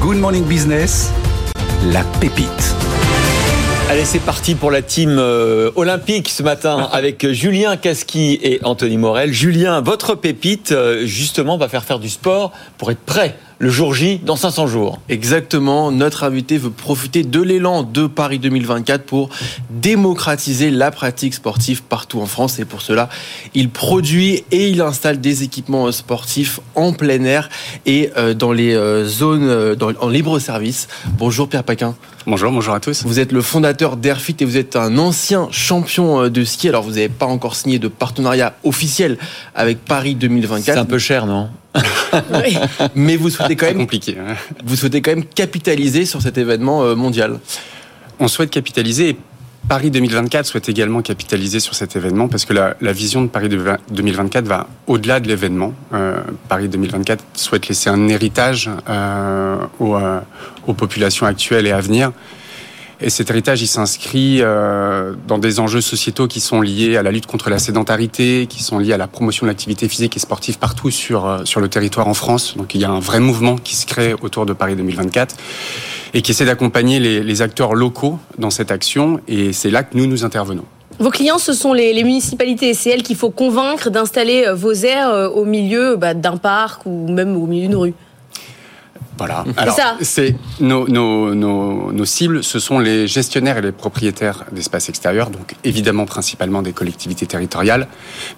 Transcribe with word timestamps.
Good 0.00 0.18
Morning 0.18 0.44
Business, 0.44 1.10
la 1.86 2.04
pépite. 2.20 2.76
Allez, 3.90 4.04
c'est 4.04 4.20
parti 4.20 4.54
pour 4.54 4.70
la 4.70 4.80
team 4.80 5.16
euh, 5.18 5.72
olympique 5.74 6.28
ce 6.28 6.44
matin 6.44 6.88
avec 6.92 7.32
Julien 7.32 7.76
Casqui 7.76 8.38
et 8.40 8.60
Anthony 8.62 8.96
Morel. 8.96 9.32
Julien, 9.32 9.80
votre 9.80 10.14
pépite, 10.14 10.70
euh, 10.70 11.04
justement, 11.04 11.58
va 11.58 11.68
faire 11.68 11.84
faire 11.84 11.98
du 11.98 12.08
sport 12.08 12.52
pour 12.78 12.92
être 12.92 13.00
prêt 13.00 13.34
le 13.58 13.70
jour 13.70 13.94
J 13.94 14.20
dans 14.24 14.36
500 14.36 14.68
jours. 14.68 15.00
Exactement, 15.08 15.90
notre 15.90 16.24
invité 16.24 16.58
veut 16.58 16.70
profiter 16.70 17.24
de 17.24 17.40
l'élan 17.40 17.82
de 17.82 18.06
Paris 18.06 18.38
2024 18.38 19.04
pour 19.04 19.30
démocratiser 19.70 20.70
la 20.70 20.90
pratique 20.90 21.34
sportive 21.34 21.82
partout 21.82 22.20
en 22.20 22.26
France 22.26 22.58
et 22.60 22.64
pour 22.64 22.82
cela, 22.82 23.08
il 23.54 23.68
produit 23.68 24.44
et 24.52 24.68
il 24.68 24.80
installe 24.80 25.20
des 25.20 25.42
équipements 25.42 25.90
sportifs 25.90 26.60
en 26.74 26.92
plein 26.92 27.24
air 27.24 27.48
et 27.84 28.10
euh, 28.16 28.34
dans 28.34 28.52
les 28.52 28.74
euh, 28.74 29.04
zones 29.04 29.48
euh, 29.48 29.74
en 30.00 30.08
libre 30.08 30.38
service. 30.38 30.86
Bonjour 31.18 31.48
Pierre 31.48 31.64
Paquin. 31.64 31.96
Bonjour, 32.26 32.52
bonjour 32.52 32.74
à 32.74 32.80
tous. 32.80 33.04
Vous 33.04 33.18
êtes 33.20 33.32
le 33.32 33.42
fondateur 33.42 33.96
d'Airfit 33.96 34.36
et 34.40 34.44
vous 34.44 34.56
êtes 34.56 34.76
un 34.76 34.98
ancien 34.98 35.48
champion 35.50 36.28
de 36.28 36.44
ski. 36.44 36.68
Alors 36.68 36.82
vous 36.82 36.90
n'avez 36.90 37.08
pas 37.08 37.26
encore 37.26 37.56
signé 37.56 37.78
de 37.78 37.88
partenariat 37.88 38.54
officiel 38.64 39.18
avec 39.54 39.84
Paris 39.84 40.14
2024. 40.14 40.64
C'est 40.64 40.78
un 40.78 40.84
peu 40.84 40.98
cher, 40.98 41.26
non? 41.26 41.48
Mais 42.94 43.16
vous 43.16 43.30
souhaitez 43.30 43.56
quand 43.56 43.66
même 43.66 43.78
compliqué. 43.78 44.16
Vous 44.64 44.76
souhaitez 44.76 45.02
quand 45.02 45.10
même 45.10 45.24
capitaliser 45.24 46.06
sur 46.06 46.22
cet 46.22 46.38
événement 46.38 46.82
euh, 46.82 46.94
mondial. 46.94 47.38
On 48.18 48.28
souhaite 48.28 48.50
capitaliser. 48.50 49.10
Et 49.10 49.16
Paris 49.68 49.90
2024 49.90 50.46
souhaite 50.46 50.68
également 50.70 51.02
capitaliser 51.02 51.60
sur 51.60 51.74
cet 51.74 51.94
événement 51.94 52.28
parce 52.28 52.46
que 52.46 52.54
la, 52.54 52.92
vision 52.92 53.20
de 53.20 53.26
Paris 53.26 53.50
2024 53.50 54.46
va 54.46 54.66
au-delà 54.86 55.20
de 55.20 55.28
l'événement. 55.28 55.74
Euh, 55.92 56.22
Paris 56.48 56.68
2024 56.68 57.22
souhaite 57.34 57.68
laisser 57.68 57.90
un 57.90 58.08
héritage 58.08 58.70
euh, 58.88 59.56
aux, 59.78 60.72
populations 60.72 61.26
actuelles 61.26 61.66
et 61.66 61.72
à 61.72 61.80
venir. 61.80 62.12
Et 63.00 63.10
cet 63.10 63.30
héritage, 63.30 63.62
il 63.62 63.68
s'inscrit 63.68 64.38
euh, 64.40 65.14
dans 65.28 65.38
des 65.38 65.60
enjeux 65.60 65.80
sociétaux 65.80 66.26
qui 66.26 66.40
sont 66.40 66.60
liés 66.60 66.96
à 66.96 67.02
la 67.04 67.12
lutte 67.12 67.26
contre 67.26 67.48
la 67.48 67.60
sédentarité, 67.60 68.46
qui 68.48 68.62
sont 68.64 68.80
liés 68.80 68.92
à 68.92 68.96
la 68.96 69.06
promotion 69.06 69.46
de 69.46 69.50
l'activité 69.50 69.88
physique 69.88 70.16
et 70.16 70.20
sportive 70.20 70.58
partout 70.58 70.90
sur, 70.90 71.26
euh, 71.26 71.44
sur 71.44 71.60
le 71.60 71.68
territoire 71.68 72.08
en 72.08 72.14
France. 72.14 72.56
Donc 72.56 72.74
il 72.74 72.80
y 72.80 72.84
a 72.84 72.90
un 72.90 72.98
vrai 72.98 73.20
mouvement 73.20 73.56
qui 73.56 73.76
se 73.76 73.86
crée 73.86 74.14
autour 74.20 74.46
de 74.46 74.52
Paris 74.52 74.74
2024 74.74 75.36
et 76.12 76.22
qui 76.22 76.32
essaie 76.32 76.44
d'accompagner 76.44 76.98
les, 76.98 77.42
acteurs 77.42 77.74
locaux 77.76 78.18
dans 78.36 78.50
cette 78.50 78.72
action. 78.72 79.20
Et 79.28 79.52
c'est 79.52 79.70
là 79.70 79.84
que 79.84 79.96
nous, 79.96 80.06
nous 80.06 80.24
intervenons. 80.24 80.64
Vos 80.98 81.10
clients, 81.10 81.38
ce 81.38 81.52
sont 81.52 81.72
les, 81.72 81.92
les 81.92 82.02
municipalités 82.02 82.74
c'est 82.74 82.90
elles 82.90 83.04
qu'il 83.04 83.14
faut 83.14 83.30
convaincre 83.30 83.90
d'installer 83.90 84.44
euh, 84.48 84.54
vos 84.54 84.72
aires 84.72 85.30
au 85.36 85.44
milieu 85.44 85.94
bah, 85.94 86.14
d'un 86.14 86.36
parc 86.36 86.84
ou 86.84 87.06
même 87.06 87.36
au 87.36 87.46
milieu 87.46 87.68
d'une 87.68 87.76
rue. 87.76 87.94
Voilà. 89.18 89.44
Alors, 89.56 89.76
c'est 90.00 90.36
nos, 90.60 90.88
nos, 90.88 91.34
nos, 91.34 91.92
nos, 91.92 92.04
cibles, 92.04 92.44
ce 92.44 92.58
sont 92.58 92.78
les 92.78 93.06
gestionnaires 93.06 93.58
et 93.58 93.62
les 93.62 93.72
propriétaires 93.72 94.44
d'espaces 94.52 94.88
extérieurs, 94.88 95.30
donc 95.30 95.54
évidemment 95.64 96.06
principalement 96.06 96.62
des 96.62 96.72
collectivités 96.72 97.26
territoriales, 97.26 97.88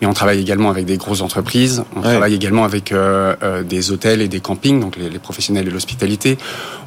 mais 0.00 0.06
on 0.06 0.14
travaille 0.14 0.40
également 0.40 0.70
avec 0.70 0.86
des 0.86 0.96
grosses 0.96 1.20
entreprises, 1.20 1.84
on 1.94 2.00
travaille 2.00 2.34
également 2.34 2.64
avec 2.64 2.92
euh, 2.92 3.36
euh, 3.42 3.62
des 3.62 3.92
hôtels 3.92 4.22
et 4.22 4.28
des 4.28 4.40
campings, 4.40 4.80
donc 4.80 4.96
les, 4.96 5.10
les 5.10 5.18
professionnels 5.18 5.66
de 5.66 5.70
l'hospitalité. 5.70 6.38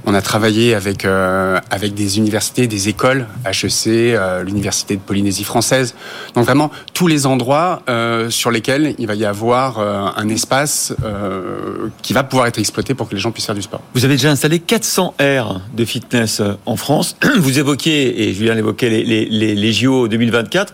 On 0.05 0.13
a 0.13 0.21
travaillé 0.21 0.75
avec 0.75 1.05
euh, 1.05 1.59
avec 1.69 1.93
des 1.93 2.17
universités, 2.17 2.67
des 2.67 2.89
écoles, 2.89 3.27
HEC, 3.45 3.87
euh, 3.87 4.43
l'université 4.43 4.95
de 4.97 5.01
Polynésie 5.01 5.43
française. 5.43 5.95
Donc 6.35 6.45
vraiment 6.45 6.71
tous 6.93 7.07
les 7.07 7.25
endroits 7.25 7.83
euh, 7.87 8.29
sur 8.29 8.51
lesquels 8.51 8.95
il 8.97 9.07
va 9.07 9.15
y 9.15 9.25
avoir 9.25 9.79
un 9.79 10.29
espace 10.29 10.93
qui 12.01 12.13
va 12.13 12.23
pouvoir 12.23 12.47
être 12.47 12.59
exploité 12.59 12.93
pour 12.93 13.07
que 13.07 13.15
les 13.15 13.21
gens 13.21 13.31
puissent 13.31 13.45
faire 13.45 13.55
du 13.55 13.61
sport. 13.61 13.81
Vous 13.93 14.05
avez 14.05 14.15
déjà 14.15 14.31
installé 14.31 14.59
400 14.59 15.13
aires 15.19 15.61
de 15.73 15.85
fitness 15.85 16.39
euh, 16.39 16.53
en 16.65 16.75
France. 16.77 17.15
Vous 17.37 17.59
évoquez, 17.59 18.23
et 18.23 18.33
Julien 18.33 18.55
l'évoquait, 18.55 18.89
les, 18.89 19.03
les, 19.03 19.55
les, 19.55 19.73
JO 19.73 20.07
2024. 20.07 20.73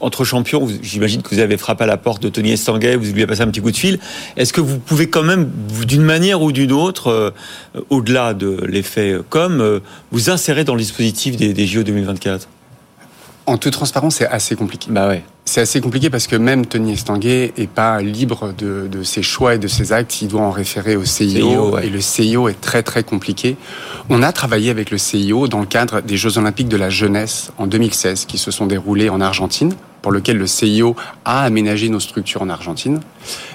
Entre 0.00 0.24
champions, 0.24 0.66
j'imagine 0.82 1.20
que 1.20 1.34
vous 1.34 1.40
avez 1.40 1.58
frappé 1.58 1.84
à 1.84 1.86
la 1.86 1.98
porte 1.98 2.22
de 2.22 2.30
Tony 2.30 2.52
Estanguet, 2.52 2.96
vous 2.96 3.04
lui 3.04 3.22
avez 3.22 3.26
passé 3.26 3.42
un 3.42 3.48
petit 3.48 3.60
coup 3.60 3.70
de 3.70 3.76
fil. 3.76 3.98
Est-ce 4.38 4.52
que 4.52 4.62
vous 4.62 4.78
pouvez 4.78 5.10
quand 5.10 5.22
même, 5.22 5.50
d'une 5.86 6.02
manière 6.02 6.40
ou 6.40 6.52
d'une 6.52 6.72
autre, 6.72 7.08
euh, 7.08 7.30
au-delà 7.90 8.32
de 8.32 8.64
l'effet 8.66 9.18
com, 9.28 9.60
euh, 9.60 9.80
vous 10.10 10.30
insérer 10.30 10.64
dans 10.64 10.74
le 10.74 10.80
dispositif 10.80 11.36
des, 11.36 11.52
des 11.52 11.66
JO 11.66 11.82
2024 11.82 12.48
en 13.46 13.58
toute 13.58 13.72
transparence, 13.72 14.16
c'est 14.16 14.28
assez 14.28 14.54
compliqué. 14.54 14.86
Bah 14.90 15.08
ouais. 15.08 15.24
C'est 15.52 15.60
assez 15.60 15.82
compliqué 15.82 16.08
parce 16.08 16.28
que 16.28 16.34
même 16.34 16.64
Tony 16.64 16.94
Estanguet 16.94 17.52
est 17.58 17.68
pas 17.68 18.00
libre 18.00 18.54
de, 18.56 18.88
de, 18.90 19.02
ses 19.02 19.22
choix 19.22 19.54
et 19.54 19.58
de 19.58 19.68
ses 19.68 19.92
actes. 19.92 20.22
Il 20.22 20.28
doit 20.28 20.40
en 20.40 20.50
référer 20.50 20.96
au 20.96 21.04
CIO, 21.04 21.78
et 21.78 21.90
le 21.90 22.00
CIO 22.00 22.48
est 22.48 22.58
très 22.58 22.82
très 22.82 23.02
compliqué. 23.02 23.58
On 24.08 24.22
a 24.22 24.32
travaillé 24.32 24.70
avec 24.70 24.90
le 24.90 24.96
CIO 24.96 25.48
dans 25.48 25.60
le 25.60 25.66
cadre 25.66 26.00
des 26.00 26.16
Jeux 26.16 26.38
Olympiques 26.38 26.68
de 26.68 26.78
la 26.78 26.88
jeunesse 26.88 27.52
en 27.58 27.66
2016 27.66 28.24
qui 28.24 28.38
se 28.38 28.50
sont 28.50 28.64
déroulés 28.64 29.10
en 29.10 29.20
Argentine 29.20 29.74
pour 30.00 30.10
lequel 30.10 30.38
le 30.38 30.46
CIO 30.46 30.96
a 31.26 31.42
aménagé 31.42 31.90
nos 31.90 32.00
structures 32.00 32.40
en 32.40 32.48
Argentine. 32.48 33.00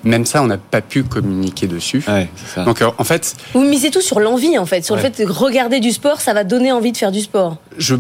Même 0.04 0.28
ça, 0.28 0.44
on 0.44 0.46
n'a 0.46 0.60
pas 0.60 0.82
pu 0.82 1.02
communiquer 1.02 1.66
dessus. 1.66 2.04
Ouais, 2.08 2.30
ça. 2.46 2.64
Donc, 2.64 2.84
euh, 2.84 2.92
en 3.00 3.04
fait, 3.06 3.36
vous 3.56 3.64
misez 3.64 3.90
tout 3.90 4.02
sur 4.02 4.20
l'envie, 4.20 4.60
en 4.60 4.68
fait, 4.68 4.86
sur 4.86 4.96
le 4.96 5.02
fait 5.02 5.20
de 5.20 5.26
regarder 5.26 5.80
du 5.80 5.92
sport, 5.92 6.22
ça 6.22 6.36
va 6.36 6.44
donner 6.44 6.72
envie 6.72 6.92
de 6.92 6.98
faire 6.98 7.12
du 7.12 7.22
sport. 7.22 7.58
Je, 7.80 7.96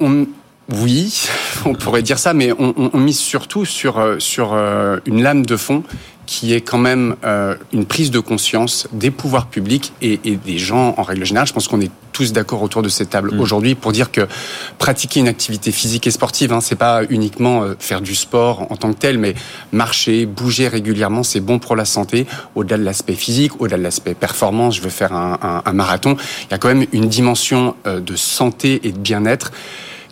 on, 0.00 0.26
oui, 0.70 1.26
on 1.64 1.74
pourrait 1.74 2.02
dire 2.02 2.18
ça, 2.18 2.34
mais 2.34 2.52
on, 2.52 2.74
on, 2.76 2.90
on 2.92 2.98
mise 2.98 3.18
surtout 3.18 3.64
sur, 3.64 3.98
euh, 3.98 4.18
sur 4.18 4.52
euh, 4.52 4.98
une 5.06 5.22
lame 5.22 5.44
de 5.44 5.56
fond 5.56 5.82
qui 6.28 6.52
est 6.52 6.60
quand 6.60 6.78
même 6.78 7.16
euh, 7.24 7.54
une 7.72 7.86
prise 7.86 8.10
de 8.10 8.20
conscience 8.20 8.86
des 8.92 9.10
pouvoirs 9.10 9.46
publics 9.46 9.94
et, 10.02 10.20
et, 10.26 10.36
des 10.36 10.58
gens 10.58 10.94
en 10.98 11.02
règle 11.02 11.24
générale. 11.24 11.48
Je 11.48 11.54
pense 11.54 11.68
qu'on 11.68 11.80
est 11.80 11.90
tous 12.12 12.34
d'accord 12.34 12.62
autour 12.62 12.82
de 12.82 12.90
cette 12.90 13.08
table 13.08 13.34
mmh. 13.34 13.40
aujourd'hui 13.40 13.74
pour 13.74 13.92
dire 13.92 14.12
que 14.12 14.28
pratiquer 14.76 15.20
une 15.20 15.28
activité 15.28 15.72
physique 15.72 16.06
et 16.06 16.10
sportive, 16.10 16.52
hein, 16.52 16.60
c'est 16.60 16.76
pas 16.76 17.00
uniquement 17.08 17.62
euh, 17.62 17.76
faire 17.78 18.02
du 18.02 18.14
sport 18.14 18.70
en 18.70 18.76
tant 18.76 18.92
que 18.92 18.98
tel, 18.98 19.16
mais 19.16 19.34
marcher, 19.72 20.26
bouger 20.26 20.68
régulièrement, 20.68 21.22
c'est 21.22 21.40
bon 21.40 21.58
pour 21.58 21.76
la 21.76 21.86
santé. 21.86 22.26
Au-delà 22.54 22.76
de 22.76 22.84
l'aspect 22.84 23.14
physique, 23.14 23.58
au-delà 23.62 23.78
de 23.78 23.82
l'aspect 23.82 24.12
performance, 24.12 24.76
je 24.76 24.82
veux 24.82 24.90
faire 24.90 25.14
un, 25.14 25.38
un, 25.40 25.62
un, 25.64 25.72
marathon. 25.72 26.18
Il 26.44 26.50
y 26.50 26.54
a 26.54 26.58
quand 26.58 26.68
même 26.68 26.84
une 26.92 27.08
dimension 27.08 27.74
euh, 27.86 28.00
de 28.00 28.16
santé 28.16 28.80
et 28.82 28.92
de 28.92 28.98
bien-être 28.98 29.50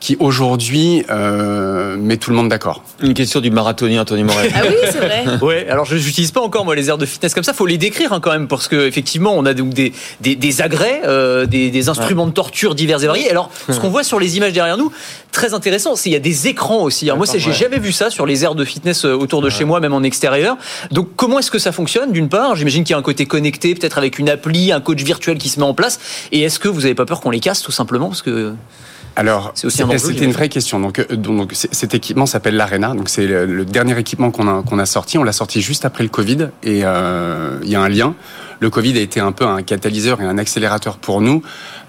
qui 0.00 0.16
aujourd'hui 0.20 1.04
euh, 1.10 1.96
met 1.96 2.16
tout 2.16 2.30
le 2.30 2.36
monde 2.36 2.48
d'accord. 2.48 2.82
Une 3.00 3.14
question 3.14 3.40
du 3.40 3.50
marathonien 3.50 4.02
Anthony 4.02 4.24
Morel. 4.24 4.52
ah 4.54 4.60
oui, 4.68 4.74
c'est 4.84 4.98
vrai. 4.98 5.24
ouais, 5.42 5.66
alors 5.68 5.84
je 5.84 5.96
n'utilise 5.96 6.30
pas 6.32 6.40
encore 6.40 6.64
moi 6.64 6.74
les 6.74 6.88
aires 6.88 6.98
de 6.98 7.06
fitness 7.06 7.34
comme 7.34 7.44
ça. 7.44 7.52
Faut 7.52 7.66
les 7.66 7.78
décrire 7.78 8.12
hein, 8.12 8.20
quand 8.20 8.32
même 8.32 8.48
parce 8.48 8.68
que 8.68 8.86
effectivement 8.86 9.34
on 9.36 9.46
a 9.46 9.54
donc 9.54 9.70
des 9.70 9.92
des, 10.20 10.36
des 10.36 10.62
agrès, 10.62 11.02
euh, 11.04 11.46
des, 11.46 11.70
des, 11.70 11.88
instruments 11.88 12.24
ouais. 12.24 12.30
de 12.30 12.34
torture 12.34 12.74
divers 12.74 13.02
et 13.02 13.06
variés. 13.06 13.30
Alors 13.30 13.50
ce 13.68 13.78
qu'on 13.80 13.90
voit 13.90 14.04
sur 14.04 14.20
les 14.20 14.36
images 14.36 14.52
derrière 14.52 14.76
nous, 14.76 14.92
très 15.36 15.52
intéressant, 15.54 15.96
c'est 15.96 16.08
il 16.08 16.12
y 16.14 16.16
a 16.16 16.20
des 16.20 16.48
écrans 16.48 16.82
aussi. 16.82 17.04
Alors, 17.06 17.18
moi, 17.18 17.26
j'ai 17.26 17.46
ouais. 17.46 17.54
jamais 17.54 17.78
vu 17.78 17.92
ça 17.92 18.08
sur 18.08 18.24
les 18.24 18.42
aires 18.44 18.54
de 18.54 18.64
fitness 18.64 19.04
euh, 19.04 19.12
autour 19.12 19.42
de 19.42 19.46
ouais. 19.46 19.52
chez 19.52 19.64
moi, 19.64 19.80
même 19.80 19.92
en 19.92 20.02
extérieur. 20.02 20.56
Donc 20.90 21.10
comment 21.14 21.38
est-ce 21.38 21.50
que 21.50 21.58
ça 21.58 21.72
fonctionne 21.72 22.10
D'une 22.10 22.28
part, 22.28 22.56
j'imagine 22.56 22.84
qu'il 22.84 22.92
y 22.92 22.94
a 22.94 22.98
un 22.98 23.02
côté 23.02 23.26
connecté, 23.26 23.74
peut-être 23.74 23.98
avec 23.98 24.18
une 24.18 24.30
appli, 24.30 24.72
un 24.72 24.80
coach 24.80 25.02
virtuel 25.02 25.36
qui 25.36 25.50
se 25.50 25.60
met 25.60 25.66
en 25.66 25.74
place. 25.74 26.00
Et 26.32 26.40
est-ce 26.40 26.58
que 26.58 26.68
vous 26.68 26.82
n'avez 26.82 26.94
pas 26.94 27.04
peur 27.04 27.20
qu'on 27.20 27.30
les 27.30 27.40
casse 27.40 27.62
tout 27.62 27.72
simplement? 27.72 28.08
Parce 28.08 28.22
que 28.22 28.54
alors, 29.16 29.52
c'était 29.54 30.24
une 30.24 30.32
vraie 30.32 30.50
question. 30.50 30.78
Donc, 30.78 30.98
euh, 30.98 31.16
donc 31.16 31.52
cet 31.54 31.94
équipement 31.94 32.26
s'appelle 32.26 32.54
l'Arena. 32.54 32.94
Donc, 32.94 33.08
c'est 33.08 33.26
le, 33.26 33.46
le, 33.46 33.64
dernier 33.64 33.98
équipement 33.98 34.30
qu'on 34.30 34.46
a, 34.46 34.62
qu'on 34.62 34.78
a 34.78 34.84
sorti. 34.84 35.16
On 35.16 35.24
l'a 35.24 35.32
sorti 35.32 35.62
juste 35.62 35.86
après 35.86 36.02
le 36.02 36.10
Covid. 36.10 36.50
Et 36.62 36.82
euh, 36.84 37.58
il 37.62 37.70
y 37.70 37.76
a 37.76 37.80
un 37.80 37.88
lien. 37.88 38.14
Le 38.60 38.68
Covid 38.68 38.96
a 38.98 39.00
été 39.00 39.18
un 39.18 39.32
peu 39.32 39.46
un 39.46 39.62
catalyseur 39.62 40.20
et 40.20 40.24
un 40.24 40.36
accélérateur 40.36 40.98
pour 40.98 41.22
nous. 41.22 41.42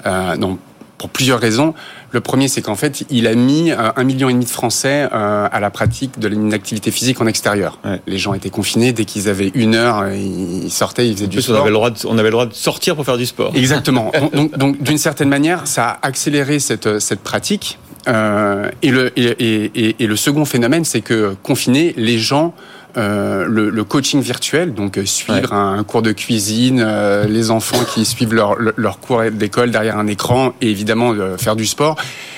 Euh, 0.06 0.38
donc, 0.38 0.60
pour 0.98 1.10
plusieurs 1.10 1.40
raisons. 1.40 1.74
Le 2.12 2.22
premier, 2.22 2.48
c'est 2.48 2.62
qu'en 2.62 2.76
fait, 2.76 3.04
il 3.10 3.28
a 3.28 3.36
mis 3.36 3.72
euh, 3.72 3.92
un 3.96 4.04
million 4.04 4.30
et 4.30 4.34
demi 4.34 4.46
de 4.46 4.50
Français 4.50 5.08
euh, 5.12 5.48
à 5.52 5.60
la 5.60 5.70
pratique 5.70 6.20
de 6.20 6.28
l'activité 6.28 6.92
physique 6.92 7.20
en 7.22 7.28
extérieur. 7.28 7.80
Ouais. 7.84 8.02
Les 8.08 8.18
gens 8.18 8.34
étaient 8.34 8.50
confinés 8.50 8.94
dès 8.94 9.06
qu'ils 9.06 9.30
avaient 9.30 9.52
une 9.54 9.76
heure, 9.76 10.00
euh, 10.00 10.16
ils 10.16 10.72
sortaient, 10.72 11.08
ils 11.08 11.16
faisaient 11.16 11.28
du 11.28 11.42
sport. 11.42 11.58
On 11.58 11.60
avait, 11.62 11.70
le 11.70 11.74
droit 11.76 11.90
de, 11.90 11.98
on 12.06 12.18
avait 12.18 12.30
le 12.30 12.32
droit 12.32 12.46
de 12.46 12.54
sortir 12.54 12.96
pour 12.96 13.06
faire 13.06 13.18
du 13.18 13.26
sport. 13.26 13.52
Exactement. 13.56 14.12
donc, 14.22 14.34
donc, 14.34 14.58
donc 14.58 14.82
d'une 14.82 14.98
certaine 14.98 15.30
manière, 15.30 15.68
ça 15.68 15.90
a 15.90 16.08
accéléré 16.08 16.60
cette, 16.60 17.00
cette 17.00 17.22
pratique. 17.22 17.78
Euh, 18.08 18.70
et, 18.82 18.92
le, 18.92 19.12
et, 19.20 19.26
et, 19.26 19.96
et, 20.00 20.08
le 20.08 20.16
second 20.16 20.46
phénomène, 20.46 20.86
c'est 20.86 21.02
que 21.02 21.36
confinés, 21.44 21.94
les 21.98 22.18
gens 22.18 22.54
euh, 22.96 23.46
le, 23.48 23.70
le, 23.70 23.84
coaching 23.84 24.22
virtuel, 24.22 24.74
donc 24.74 24.98
euh, 24.98 25.06
suivre 25.06 25.52
ouais. 25.52 25.54
un, 25.54 25.74
un, 25.74 25.84
cours 25.84 26.02
de 26.02 26.12
cuisine, 26.12 26.82
euh, 26.84 27.26
les 27.26 27.52
enfants 27.52 27.84
qui 27.94 28.06
suivent 28.06 28.34
leur, 28.34 28.56
leur 28.76 29.00
cours 29.00 29.24
d'école 29.32 29.72
derrière 29.72 29.98
un 29.98 30.08
écran 30.08 30.54
et 30.62 30.72
évidemment 30.72 31.12
euh, 31.12 31.38
faire 31.38 31.56
du 31.56 31.66
sport, 31.66 31.96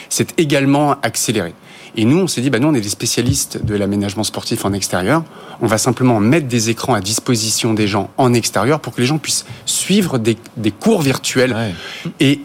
c'est 0.10 0.38
également 0.40 0.96
accéléré. 1.02 1.54
Et 1.96 2.06
nous, 2.06 2.18
on 2.18 2.28
s'est 2.28 2.42
dit, 2.42 2.50
bah, 2.50 2.60
nous, 2.60 2.68
on 2.68 2.74
est 2.74 2.82
des 2.82 2.90
spécialistes 2.90 3.64
de 3.64 3.76
l'aménagement 3.76 4.24
sportif 4.24 4.66
en 4.66 4.74
extérieur. 4.74 5.24
On 5.62 5.68
va 5.68 5.78
simplement 5.78 6.20
mettre 6.20 6.48
des 6.48 6.70
écrans 6.70 6.94
à 6.94 7.02
disposition 7.02 7.74
des 7.74 7.88
gens 7.88 8.10
en 8.18 8.34
extérieur 8.34 8.80
pour 8.80 8.94
que 8.94 9.02
les 9.02 9.08
gens 9.08 9.18
puissent 9.18 9.46
suivre 9.66 10.18
des, 10.18 10.38
des 10.58 10.72
cours 10.72 11.02
virtuels. 11.02 11.54
Ouais. 11.54 11.74
Et, 12.20 12.42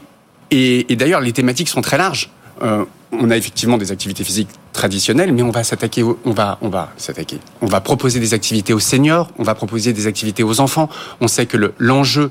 et, 0.51 0.93
et 0.93 0.97
d'ailleurs, 0.97 1.21
les 1.21 1.33
thématiques 1.33 1.69
sont 1.69 1.83
très 1.83 1.99
larges. 1.99 2.31
On 2.61 3.31
a 3.31 3.37
effectivement 3.37 3.77
des 3.77 3.93
activités 3.93 4.25
physiques 4.25 4.49
traditionnelles, 4.75 5.33
mais 5.33 5.43
on 5.43 5.51
va 5.51 5.65
s'attaquer, 5.65 6.03
on 6.03 6.33
va, 6.33 6.59
on 6.61 6.69
va 6.69 6.93
s'attaquer. 6.99 7.39
On 7.63 7.67
va 7.67 7.81
proposer 7.81 8.21
des 8.21 8.35
activités 8.35 8.75
aux 8.75 8.81
seniors, 8.81 9.31
on 9.39 9.43
va 9.43 9.55
proposer 9.55 9.95
des 9.95 10.07
activités 10.07 10.43
aux 10.43 10.61
enfants. 10.61 10.91
On 11.23 11.29
sait 11.29 11.47
que 11.47 11.57
l'enjeu 11.79 12.25
le, 12.25 12.31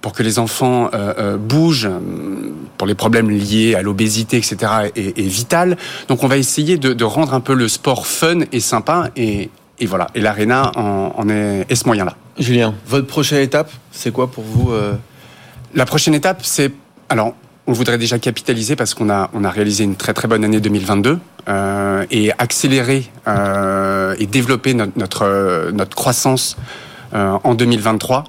pour 0.00 0.12
que 0.12 0.22
les 0.22 0.38
enfants 0.38 0.90
euh, 0.94 1.14
euh, 1.18 1.36
bougent, 1.36 1.90
pour 2.78 2.86
les 2.86 2.94
problèmes 2.94 3.30
liés 3.30 3.74
à 3.74 3.82
l'obésité, 3.82 4.36
etc., 4.36 4.56
est, 4.94 5.18
est 5.18 5.22
vital. 5.22 5.76
Donc 6.08 6.24
on 6.24 6.28
va 6.28 6.36
essayer 6.36 6.78
de, 6.78 6.92
de, 6.92 7.04
rendre 7.04 7.34
un 7.34 7.40
peu 7.40 7.54
le 7.54 7.68
sport 7.68 8.06
fun 8.06 8.40
et 8.52 8.60
sympa, 8.60 9.10
et, 9.16 9.50
et 9.78 9.86
voilà. 9.86 10.08
Et 10.14 10.20
l'Arena 10.20 10.72
en, 10.76 11.12
en, 11.16 11.28
est, 11.28 11.66
est 11.68 11.74
ce 11.74 11.86
moyen-là. 11.86 12.16
Julien, 12.38 12.74
votre 12.86 13.06
prochaine 13.06 13.42
étape, 13.42 13.70
c'est 13.92 14.12
quoi 14.12 14.30
pour 14.30 14.44
vous 14.44 14.72
euh... 14.72 14.94
La 15.74 15.84
prochaine 15.84 16.14
étape, 16.14 16.40
c'est 16.42 16.72
alors 17.08 17.34
on 17.66 17.72
voudrait 17.72 17.98
déjà 17.98 18.18
capitaliser 18.18 18.76
parce 18.76 18.94
qu'on 18.94 19.10
a, 19.10 19.30
on 19.34 19.44
a 19.44 19.50
réalisé 19.50 19.84
une 19.84 19.96
très 19.96 20.14
très 20.14 20.28
bonne 20.28 20.44
année 20.44 20.60
2022 20.60 21.18
euh, 21.48 22.06
et 22.10 22.32
accélérer 22.38 23.04
euh, 23.26 24.14
et 24.18 24.26
développer 24.26 24.74
notre, 24.74 24.98
notre, 24.98 25.70
notre 25.72 25.96
croissance 25.96 26.56
euh, 27.14 27.36
en 27.42 27.54
2023 27.54 28.24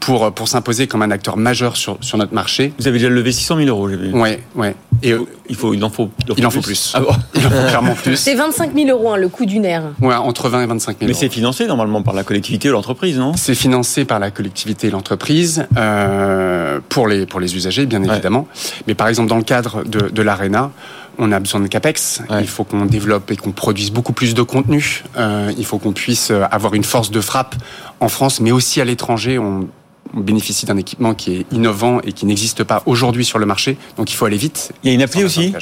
pour, 0.00 0.32
pour 0.32 0.48
s'imposer 0.48 0.86
comme 0.86 1.02
un 1.02 1.10
acteur 1.10 1.36
majeur 1.36 1.76
sur, 1.76 1.98
sur 2.00 2.18
notre 2.18 2.34
marché. 2.34 2.72
Vous 2.78 2.88
avez 2.88 2.98
déjà 2.98 3.10
levé 3.10 3.32
600 3.32 3.56
000 3.56 3.68
euros, 3.68 3.88
j'ai 3.88 3.96
vu. 3.96 4.12
Ouais, 4.12 4.42
ouais. 4.54 4.74
Et 5.02 5.12
euh, 5.12 5.24
il, 5.48 5.56
faut, 5.56 5.74
il 5.74 5.84
en 5.84 5.90
faut, 5.90 6.10
il 6.26 6.32
en 6.32 6.34
faut, 6.34 6.40
il 6.40 6.46
en 6.46 6.50
faut 6.50 6.60
plus. 6.60 6.92
Ah 6.94 7.00
bon 7.00 7.12
il 7.34 7.46
en 7.46 7.50
faut 7.50 7.68
clairement 7.68 7.94
plus. 7.94 8.16
C'est 8.16 8.34
25 8.34 8.74
000 8.74 8.88
euros 8.88 9.12
hein, 9.12 9.16
le 9.16 9.28
coût 9.28 9.46
d'une 9.46 9.64
aire. 9.64 9.92
Ouais, 10.00 10.14
entre 10.14 10.48
20 10.48 10.62
et 10.62 10.66
25 10.66 10.98
000 10.98 11.08
Mais 11.08 11.14
c'est 11.14 11.28
financé 11.28 11.66
normalement 11.66 12.02
par 12.02 12.14
la 12.14 12.24
collectivité 12.24 12.68
ou 12.70 12.72
l'entreprise, 12.72 13.18
non? 13.18 13.34
C'est 13.36 13.54
financé 13.54 14.04
par 14.04 14.18
la 14.18 14.30
collectivité 14.30 14.88
et 14.88 14.90
l'entreprise 14.90 15.66
euh, 15.76 16.80
pour, 16.88 17.08
les, 17.08 17.26
pour 17.26 17.40
les 17.40 17.54
usagers, 17.56 17.86
bien 17.86 18.02
évidemment. 18.02 18.40
Ouais. 18.40 18.82
Mais 18.88 18.94
par 18.94 19.08
exemple, 19.08 19.28
dans 19.28 19.36
le 19.36 19.42
cadre 19.42 19.84
de, 19.84 20.08
de 20.08 20.22
l'ARENA, 20.22 20.70
on 21.18 21.30
a 21.30 21.38
besoin 21.38 21.60
de 21.60 21.68
capex. 21.68 22.22
Ouais. 22.30 22.40
Il 22.40 22.48
faut 22.48 22.64
qu'on 22.64 22.86
développe 22.86 23.30
et 23.30 23.36
qu'on 23.36 23.52
produise 23.52 23.90
beaucoup 23.92 24.12
plus 24.12 24.34
de 24.34 24.42
contenu. 24.42 25.04
Euh, 25.16 25.52
il 25.56 25.64
faut 25.64 25.78
qu'on 25.78 25.92
puisse 25.92 26.30
avoir 26.30 26.74
une 26.74 26.84
force 26.84 27.10
de 27.10 27.20
frappe 27.20 27.54
en 28.00 28.08
France, 28.08 28.40
mais 28.40 28.50
aussi 28.50 28.80
à 28.80 28.84
l'étranger. 28.84 29.38
On, 29.38 29.68
on 30.16 30.20
bénéficie 30.20 30.66
d'un 30.66 30.76
équipement 30.76 31.14
qui 31.14 31.36
est 31.36 31.46
innovant 31.52 32.00
et 32.00 32.12
qui 32.12 32.26
n'existe 32.26 32.64
pas 32.64 32.82
aujourd'hui 32.86 33.24
sur 33.24 33.38
le 33.38 33.46
marché. 33.46 33.76
Donc 33.96 34.10
il 34.10 34.14
faut 34.14 34.24
aller 34.26 34.36
vite. 34.36 34.72
Il 34.82 34.88
y 34.88 34.92
a 34.92 34.94
une 34.94 35.02
appli 35.02 35.24
aussi 35.24 35.52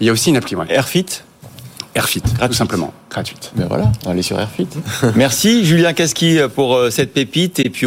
Il 0.00 0.06
y 0.06 0.10
a 0.10 0.12
aussi 0.12 0.30
une 0.30 0.36
appli, 0.36 0.56
ouais. 0.56 0.66
Airfit 0.68 1.06
Airfit, 1.94 2.20
tout 2.20 2.52
simplement, 2.52 2.92
gratuite. 3.10 3.50
Ben 3.56 3.66
voilà, 3.66 3.90
on 4.02 4.06
va 4.06 4.12
aller 4.12 4.22
sur 4.22 4.38
Airfit. 4.38 4.68
Merci 5.16 5.64
Julien 5.64 5.94
Casqui 5.94 6.38
pour 6.54 6.78
cette 6.90 7.12
pépite 7.12 7.58
et 7.58 7.70
puis 7.70 7.86